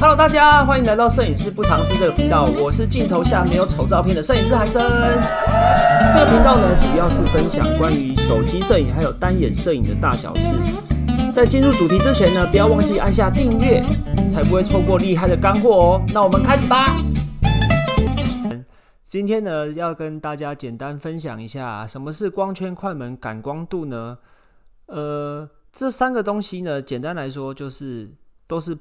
[0.00, 4.80] Hello，大家欢迎来到摄影师不尝试这个频道，我是镜头下没有丑照片的摄影师韩生。
[4.80, 10.54] 这个频道呢，主要是分享关于手机摄影还有单眼摄影的大小事。
[11.32, 13.84] 在进入主题之前呢，不要忘记按下订阅，
[14.30, 16.02] 才不会错过厉害的干货哦。
[16.14, 16.96] 那我们开始吧。
[19.04, 24.18] 今天呢，要跟大家简单分享一下什么是光圈、快门、感光度呢？
[24.86, 28.08] 呃，这三个东西呢，简单来说就是
[28.46, 28.78] 都是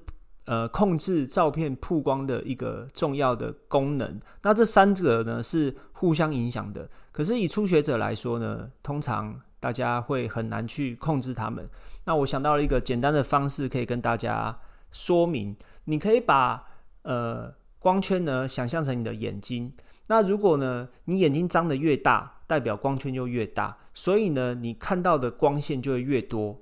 [0.48, 4.20] 呃控制照片曝光的一个重要的功能。
[4.42, 6.90] 那这三者呢是互相影响的。
[7.12, 11.70] 可是以初学者来说呢，通常大家会很难去控制它们。
[12.06, 14.58] 那我想到了一个简单的方式，可以跟大家
[14.92, 15.56] 说明。
[15.86, 16.64] 你可以把
[17.04, 19.74] 呃光圈呢想象成你的眼睛。
[20.08, 26.58] 那如果呢你眼睛张得越大，代表光圈就越大，所以呢你看到的光线就会越多，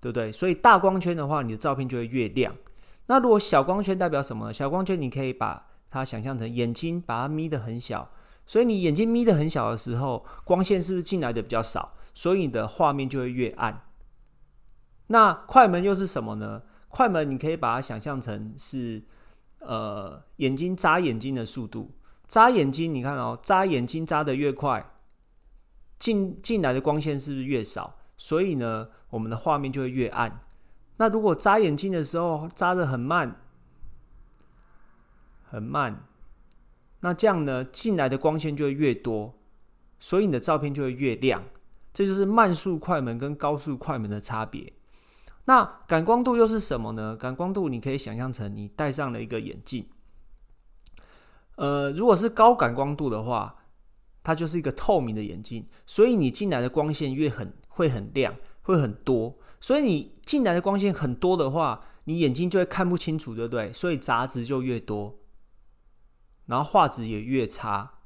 [0.00, 0.32] 对不对？
[0.32, 2.52] 所以大光圈的话，你的照片就会越亮。
[3.10, 4.52] 那如果小光圈代表什么呢？
[4.52, 8.08] 小光圈你可以把它想象成眼睛，把它眯得很小。
[8.46, 11.96] 所以你眼睛眯得很小的时候，光线是不是进来的比较少？
[12.14, 13.82] 所以你的画面就会越暗。
[15.08, 16.62] 那快门又是什么呢？
[16.88, 19.02] 快门你可以把它想象成是，
[19.58, 21.90] 呃，眼睛眨眼睛的速度。
[22.28, 24.88] 眨眼睛，你看哦，眨眼睛眨得越快，
[25.98, 27.96] 进进来的光线是不是越少？
[28.16, 30.42] 所以呢，我们的画面就会越暗。
[31.00, 33.40] 那如果眨眼睛的时候眨的很慢，
[35.44, 36.04] 很慢，
[37.00, 39.32] 那这样呢，进来的光线就会越多，
[39.98, 41.42] 所以你的照片就会越亮。
[41.94, 44.74] 这就是慢速快门跟高速快门的差别。
[45.46, 47.16] 那感光度又是什么呢？
[47.16, 49.88] 感光度你可以想象成你戴上了一个眼镜，
[51.56, 53.56] 呃，如果是高感光度的话，
[54.22, 59.38] 它就是一个透明的眼镜，所以你进来的光线越很会很亮，会很多。
[59.60, 63.72] 所以你进来的光线很多的话，你眼睛就会看不清楚，对不对？
[63.72, 65.18] 所以杂质就越多，
[66.46, 67.98] 然后画质也越差。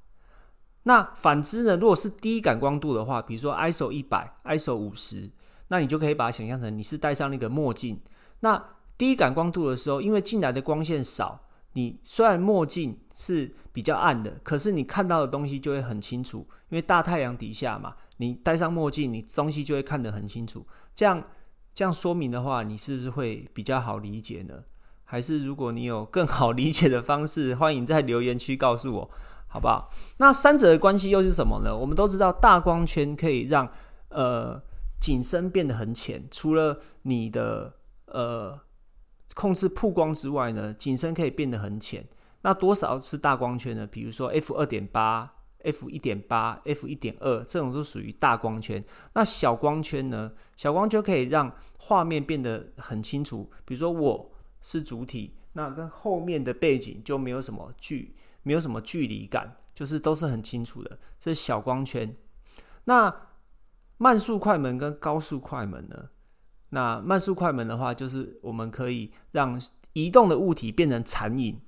[0.83, 1.77] 那反之呢？
[1.77, 5.31] 如果是低感光度的话，比如说 ISO 一百、ISO 五十。
[5.69, 7.99] 那你就可以把它想象成你是戴上那个墨镜。
[8.41, 8.63] 那
[8.99, 11.41] 低感光度的时候，因为进来的光线少，
[11.73, 16.47] 你虽然墨镜是比较暗的，可是你看到的东西就会很清楚。
[16.69, 20.65] 因为大太阳底下嘛，你戴上墨镜，你东西就会看得很清楚。
[20.95, 21.25] 这样
[21.75, 24.63] 这样说明的话，你是不是会比较好理解呢？
[25.05, 29.11] 还是如果你有更好理解的方式，欢迎在留言区告诉我，
[29.49, 29.91] 好不好？
[30.19, 31.77] 那三者的关系又是什么呢？
[31.77, 33.69] 我们都知道大光圈可以让
[34.09, 34.63] 呃。
[35.01, 37.75] 景深变得很浅，除了你的
[38.07, 38.59] 呃
[39.35, 42.09] 控制曝光之外呢，景深可以变得很浅。
[42.41, 43.87] 那多少是大光圈呢？
[43.87, 45.34] 比如说 f 二点八、
[45.65, 48.83] f 一点八、f 一点二，这种都属于大光圈。
[49.15, 50.33] 那小光圈呢？
[50.57, 53.51] 小光圈可以让画面变得很清楚。
[53.65, 60.99] 比如说我是主体，那跟后面的背景就没有什么距，没有什么距离感，就是都是很清楚的。
[61.19, 62.15] 这是小光圈。
[62.85, 63.15] 那
[63.97, 66.09] 慢速快门跟高速快门呢？
[66.71, 69.61] 那慢速快门的话，就是我们可以让
[69.93, 71.61] 移动的物体变成残影。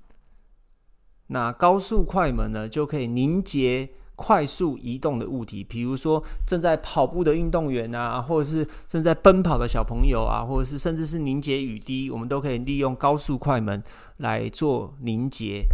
[1.29, 13.83] 那高速快门呢，就可以凝结快速移动的物体，比如说正在跑步的运动员啊，或者是正在奔跑的小朋友啊，或者是甚至是凝结雨滴，我们都可以利用高速快门
[14.19, 15.65] 来做凝结。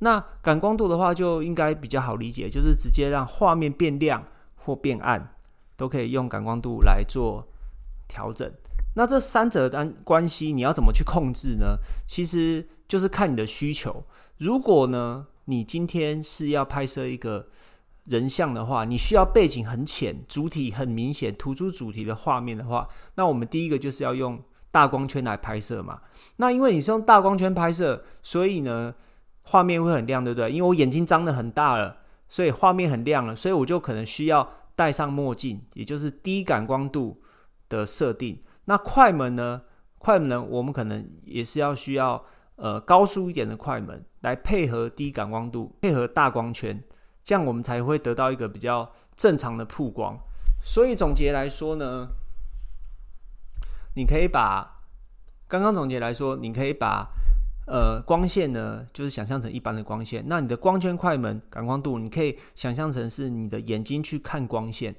[0.00, 4.24] 那感光度的话，就应该比较好理解，就是直接让画面变亮
[4.56, 5.34] 或变暗。
[5.80, 7.42] 都可以用感光度来做
[8.06, 8.46] 调整。
[8.94, 11.76] 那这三者的关系，你要怎么去控制呢？
[12.06, 14.04] 其实就是看你的需求。
[14.38, 17.48] 如果呢，你今天是要拍摄一个
[18.06, 26.00] 人像的话，你需要背景很浅，主体很明显，突出主题的画面的话，那我们第一个就是要用大光圈来拍摄嘛。
[26.36, 28.94] 那因为你是用大光圈拍摄，所以呢，
[29.42, 30.50] 画面会很亮，对不对？
[30.50, 31.98] 因为我眼睛张得很大了，
[32.28, 34.48] 所以画面很亮了，所以我就可能需要。
[34.76, 37.20] 戴上墨镜，也就是低感光度
[37.68, 38.40] 的设定。
[38.70, 39.62] 那快门呢？
[39.98, 40.40] 快门呢？
[40.40, 42.24] 我们可能也是要需要
[42.54, 46.80] 呃高速一点的快门来配合低感光度，配合大光圈，
[47.24, 50.16] 这样我们才会得到一个比较正常的曝光。
[50.62, 52.10] 所以总结来说呢，
[53.96, 54.84] 你可以把
[55.48, 57.08] 刚刚总结来说，你可以把。
[57.66, 60.24] 呃，光线呢，就是想象成一般的光线。
[60.26, 64.92] 那你的光圈、快门、感光度，你可以想象成是你的眼睛去看光线，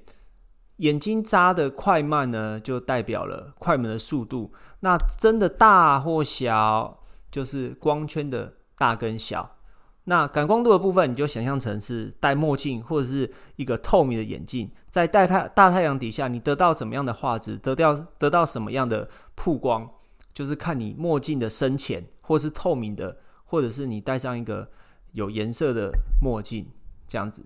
[0.81, 4.51] 眼睛眨的快慢呢，就代表了快门的速度。
[4.80, 7.00] 那真的大或小，
[7.31, 9.57] 就是光圈的大跟小。
[10.06, 19.88] 那感光度的部分，你就想象成是戴墨镜或者是一个透明的眼镜，在戴太大太阳底下，你得到什么样的画质，得到得到什么样的曝光。
[20.33, 24.68] 就是看你墨镜的深浅，或是透明的，或者是你戴上一个
[25.12, 25.92] 有颜色的
[26.22, 26.66] 墨镜，
[27.06, 27.45] 这样子。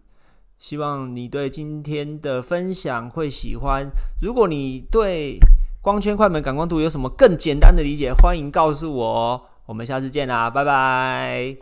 [0.57, 3.87] 希望你对今天的分享会喜欢。
[4.21, 5.37] 如果你对
[5.81, 9.41] 光圈、快门、感光度有什么更简单的理解，欢迎告诉我。
[9.65, 11.55] 我们下次见啦，拜拜。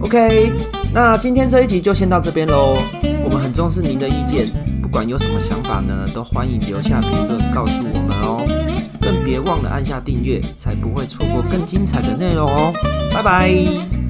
[0.00, 0.52] OK，
[0.92, 2.76] 那今天这一集就先到这边喽。
[3.24, 4.48] 我们很重视您的意见，
[4.82, 8.46] 不管有什么想法呢，都欢迎留下评论告诉我们哦。
[9.00, 12.72] 更别忘了按下订阅，才不会错过更精彩的内容哦。
[13.12, 14.07] 拜拜。